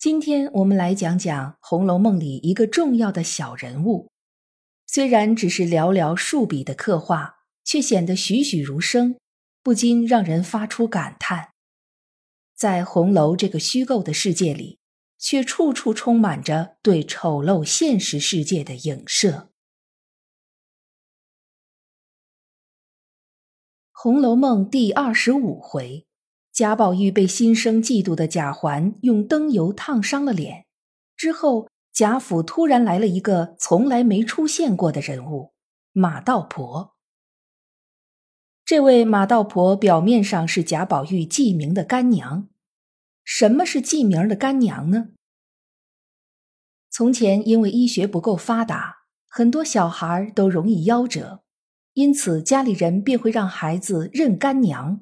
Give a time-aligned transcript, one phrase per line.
[0.00, 4.10] 今天我们来讲讲《红楼梦》里一个重要的小人物，
[4.86, 9.20] 虽然只是寥寥数笔的刻画，却显得栩栩如生，
[9.62, 11.50] 不禁让人发出感叹：
[12.56, 14.78] 在红楼这个虚构的世界里，
[15.18, 19.30] 却处处充满着对丑陋现实世界的影射。
[23.92, 26.06] 《红楼梦》第二十五回。
[26.60, 30.66] 贾宝玉被心生嫉妒的贾环用灯油烫伤了脸，
[31.16, 35.54] 之后贾府突然来了一个从来没出现过的人物——
[35.94, 36.94] 马道婆。
[38.62, 42.50] 这位马道婆表面上是贾宝玉记名的干娘。
[43.24, 45.12] 什么是记名的干娘呢？
[46.90, 51.42] 从前因为医学不够发达，很多小孩都容易夭折，
[51.94, 55.00] 因此家里人便会让孩子认干娘。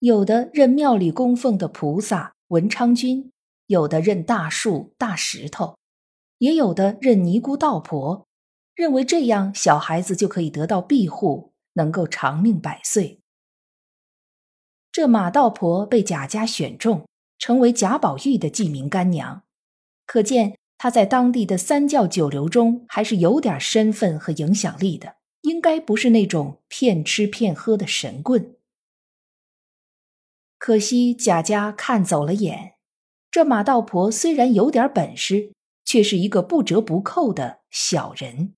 [0.00, 3.30] 有的认庙里供奉的菩萨文昌君，
[3.66, 5.76] 有的认大树大石头，
[6.38, 8.26] 也有的认尼姑道婆，
[8.74, 13.20] 认为这样小孩子就可以得到庇护，能够长命百岁。
[14.90, 17.06] 这马道婆被贾家选中，
[17.38, 19.42] 成为贾宝玉的记名干娘，
[20.06, 28.56] 可见她在当地的三教九流中还是有点身份和影响力的，应该不是那种骗吃骗喝的神棍。
[30.60, 32.74] 可惜贾家看走了眼，
[33.30, 35.54] 这马道婆虽然有点本事，
[35.86, 38.54] 却是一个不折不扣的小人。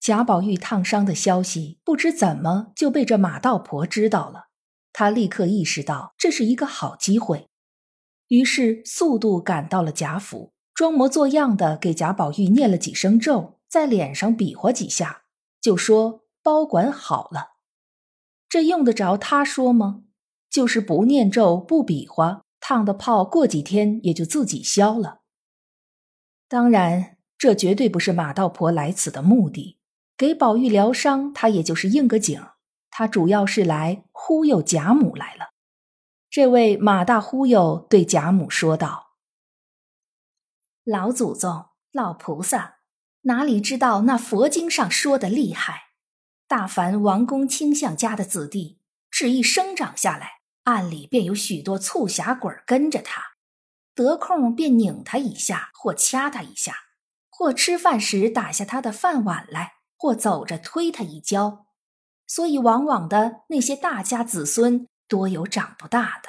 [0.00, 4.46] 贾宝玉烫伤的消息，不知怎么就被这马道婆知道了。
[4.90, 7.50] 他立刻意识到这是一个好机会，
[8.28, 15.24] 于是速度赶到了贾府，装模作样的给贾宝玉念了几声咒，在脸上比划几下，
[15.60, 17.56] 就说包管好了。
[18.48, 20.04] 这用得着他说吗？
[20.56, 25.20] 就是不念咒、不比划，烫的泡过几天也就自己消了。
[26.48, 29.78] 当然，这绝对不是马道婆来此的目的。
[30.16, 32.42] 给宝玉疗伤，他也就是应个景。
[32.88, 35.50] 他主要是来忽悠贾母来了。
[36.30, 39.18] 这位马大忽悠对贾母说道
[40.84, 42.78] ：“老祖宗、老菩萨，
[43.24, 45.88] 哪里知道那佛经上说的厉害？
[46.48, 48.80] 大凡王公卿相家的子弟，
[49.10, 53.22] 只一生长下来。”暗里便有许多促狭鬼跟着他，
[53.94, 56.74] 得空便拧他一下，或掐他一下，
[57.30, 61.66] 或吃饭时打下他的饭碗来，或走着推他一跤。
[62.26, 66.28] 所以往往的那些大家子孙多有长不大的。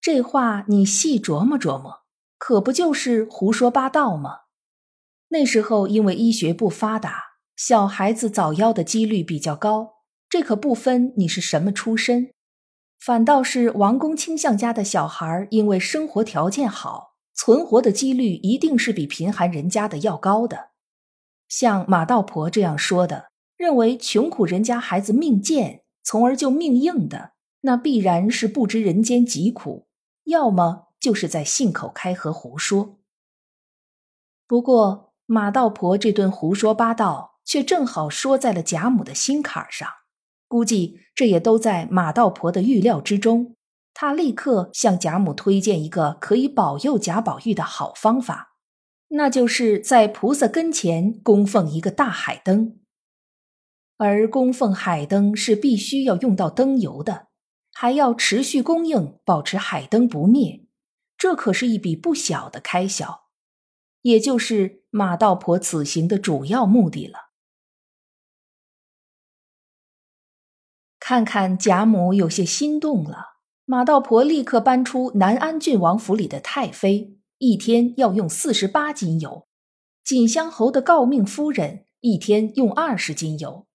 [0.00, 2.04] 这话你细琢磨琢磨，
[2.38, 4.42] 可不就是胡说八道吗？
[5.30, 9.95] 那时候因为医学不发达，小孩子早夭的几率比较高。
[10.36, 12.30] 这可不分你是什么出身，
[12.98, 20.72] 反倒是王公卿相家的小孩，因为生活条件好，存活的几率一定是比贫寒人家的要高的。
[21.48, 27.32] 像马道婆这样说的，认为穷苦人家孩子命贱，从而就命硬的，
[27.62, 29.86] 那必然是不知人间疾苦，
[30.24, 32.98] 要么就是在信口开河胡说。
[34.46, 39.88] 不过马道婆这顿胡说八道，却正好说在了贾母的心坎上。
[40.48, 43.56] 估计这也都在马道婆的预料之中。
[43.92, 48.56] 他立刻向贾母推荐一个可以保佑贾宝玉的好方法，
[49.08, 52.78] 那就是在菩萨跟前供奉一个大海灯。
[53.96, 57.28] 而供奉海灯是必须要用到灯油的，
[57.72, 60.66] 还要持续供应，保持海灯不灭。
[61.16, 63.28] 这可是一笔不小的开销，
[64.02, 67.25] 也就是马道婆此行的主要目的了。
[71.08, 79.46] 看看贾母有些心动了，马道婆立刻搬出南安郡王府里的太妃，一天要用四十八斤油；
[80.02, 83.68] 锦香侯的诰命夫人一天用二十斤油。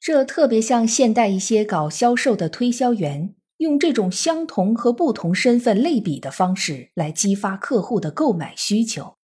[0.00, 9.14] 这特别像现代一些搞销售的推销员，用这种相同和不同身份类比的方式来激发客户的购买需求。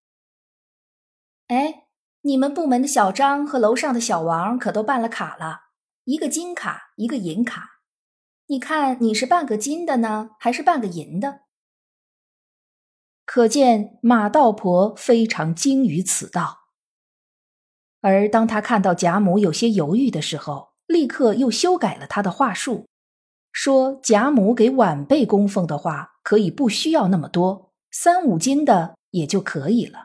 [1.49, 1.87] 哎，
[2.23, 5.64] 你们部门的小张和楼上的小王可都办了卡了。
[6.05, 7.81] 一个金卡，一个银卡，
[8.49, 11.41] 你看你是办个金的呢，还是办个银的？
[13.25, 16.65] 可见马道婆非常精于此道。
[18.03, 22.87] 而当他看到贾母有些犹豫的时候，立刻又修改了他的话术，
[23.51, 30.04] 说贾母给晚辈供奉的话，可以不需要那么多，三五斤的也就可以了。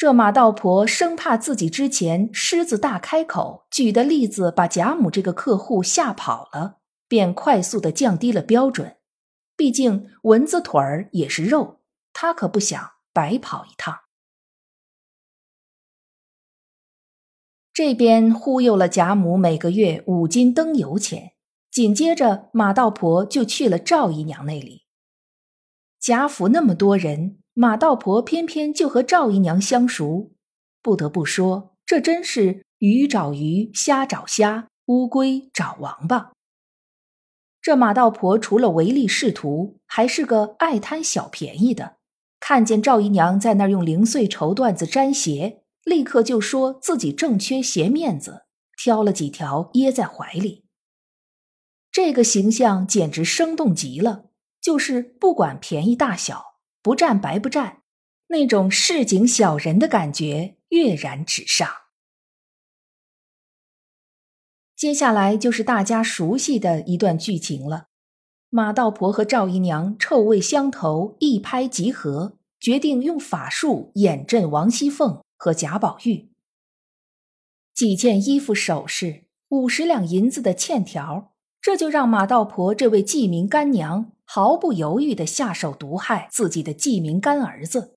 [0.00, 8.96] 这马道婆生怕自己之前狮子大开口举的例子把贾母这个客户吓跑了，便快速的降低了标准。
[9.58, 11.82] 毕竟蚊子腿儿也是肉，
[12.14, 13.94] 他可不想白跑一趟。
[17.74, 21.32] 这边忽悠了贾母每个月五斤灯油钱，
[21.70, 24.86] 紧接着马道婆就去了赵姨娘那里。
[25.98, 30.32] 贾府那么多人，马道婆偏偏就和赵姨娘相熟，
[30.82, 36.32] 不得不说，这真是鱼找鱼，虾找虾，乌龟找王八。
[37.60, 41.96] 这马道婆除了唯利是图，还是个爱贪小便宜的。
[42.38, 45.58] 看见赵姨娘在那儿用零碎绸缎子粘鞋。
[45.84, 48.44] 立刻就说自己正缺鞋面子，
[48.76, 50.66] 挑了几条掖在怀里。
[51.90, 54.26] 这个形象简直生动极了，
[54.60, 56.49] 就是不管便宜大小，
[56.82, 57.82] 不占白不占，
[58.28, 61.68] 那种市井小人的感觉跃然纸上。
[64.76, 67.88] 接下来就是大家熟悉的一段剧情了：
[68.48, 75.22] 马道婆和赵姨娘臭味相投，一拍即合，决定用法术演阵王熙凤。
[75.42, 76.28] 和贾宝玉
[77.72, 81.32] 几件衣服首饰，五十两银子的欠条，
[81.62, 87.96] 这就让马道婆这位记名干娘毫不犹豫的下手毒害自己的继名干儿子。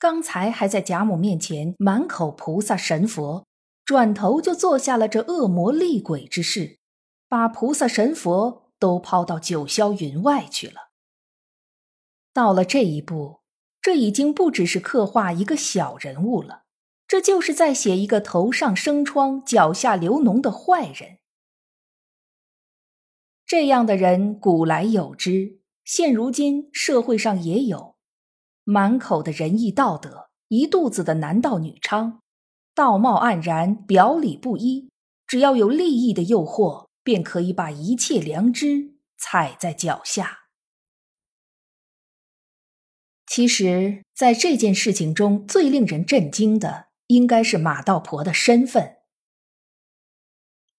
[0.00, 3.46] 刚才还在贾母面前满口菩萨神佛，
[3.84, 6.78] 转头就做下了这恶魔厉鬼之事，
[7.28, 10.90] 把菩萨神佛都抛到九霄云外去了。
[12.32, 13.44] 到了这一步。
[13.80, 16.62] 这已经不只是刻画一个小人物了，
[17.06, 21.18] 这就是在写一个头上生疮、脚下流脓的坏人。
[23.56, 27.94] 这样的人古来有之，现如今社会上也有，
[28.64, 32.18] 满口的仁义道德，一肚子的男盗女娼，
[32.74, 34.90] 道貌岸然，表里不一，
[35.24, 40.40] 只要有利益的诱惑，便可以把一切良知踩在脚下。
[43.24, 48.96] 其实，在这件事情中最令人震惊的，应该是马道婆的身份。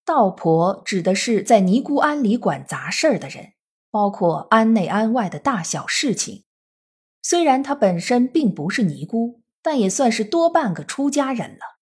[0.05, 3.53] 道婆指的是在尼姑庵里管杂事儿的人，
[3.89, 6.43] 包括庵内庵外的大小事情。
[7.23, 11.79] 虽然她本身并不是尼姑，但也算是多半个出家人了。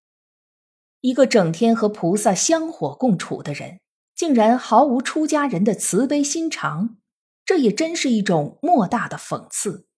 [1.00, 3.80] 一个整天和菩萨香火共处的人，
[4.14, 6.98] 竟然毫无出家人的慈悲心肠，
[7.44, 9.88] 这也真是一种莫大的讽刺。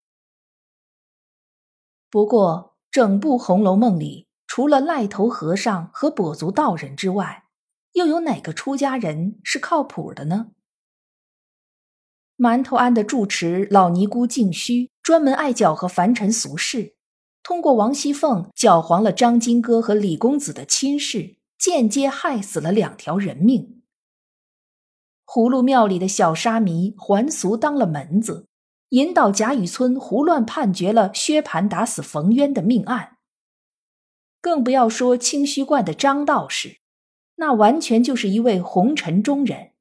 [2.11, 7.44] 不过，整部《红楼梦》里，除了赖头和尚和跛足道人之外，
[7.94, 10.52] 又有哪个出家人是靠谱的呢？
[12.37, 16.96] 馒头庵的住持老尼姑净虚，专门爱搅和凡尘俗事，
[17.43, 23.82] 通过王熙凤搅黄了张金哥和李公子的亲事，间接害死了两条人命。
[25.24, 28.46] 葫芦庙里的小沙弥还俗当了门子。
[28.91, 33.17] 引导贾雨村胡乱判决了薛蟠打死冯渊的命案，
[34.41, 36.79] 更不要说清虚观的张道士，
[37.36, 39.72] 那完全就是一位红尘中人，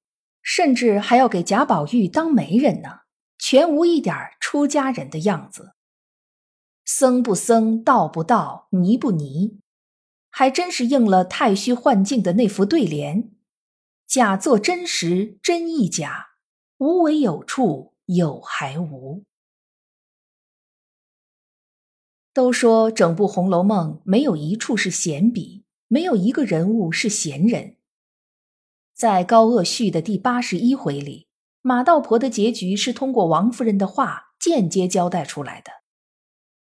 [0.41, 3.01] 甚至还要给贾宝玉当媒人呢，
[3.38, 5.74] 全无一点出家人的样子。
[6.86, 9.60] 僧不僧，道不道，尼不尼，
[10.29, 13.31] 还真是应了太虚幻境的那副对联：
[14.05, 16.36] 假作真实，真亦假；
[16.77, 17.93] 无为有处。
[18.05, 19.24] 有还无？
[22.33, 25.62] 都说整部《红楼梦》没有一处是闲笔，
[25.94, 27.76] 没有一个人物是闲人。
[28.96, 31.28] 在高鹗续的第八十一回里，
[31.62, 35.72] 马道婆的结局是通过王夫人的话间接交代出来的。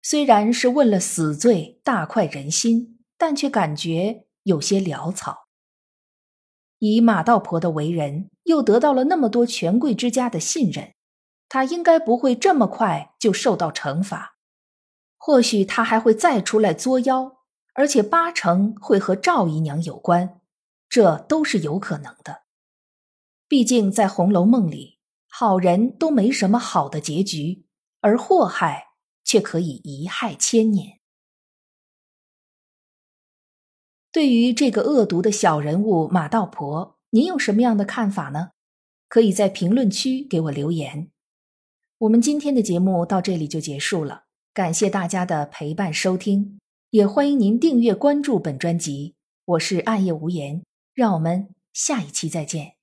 [0.01, 5.45] 虽然是问了死罪，大快人心，但却感觉有些潦草。
[6.79, 10.93] 以马道婆的为人，又得到了那么多权贵之家的信任。
[11.47, 14.37] 她应该不会这么快就受到惩罚，
[15.15, 17.40] 或许她还会再出来作妖，
[17.73, 20.41] 而且八成会和赵姨娘有关，
[20.89, 22.43] 这都是有可能的。
[23.47, 27.65] 毕竟在《红楼梦》里，好人都没什么好的结局，
[27.99, 28.91] 而祸害
[29.23, 30.99] 却可以一害千年。
[34.11, 38.51] 对于这个恶毒的小人物马道婆，您有什么样的看法呢？
[39.09, 41.11] 可以在评论区给我留言。
[41.97, 44.23] 我们今天的节目到这里就结束了，
[44.53, 46.60] 感谢大家的陪伴收听，
[46.91, 49.15] 也欢迎您订阅关注本专辑。
[49.45, 50.61] 我是暗夜无言，
[50.93, 52.80] 让我们下一期再见。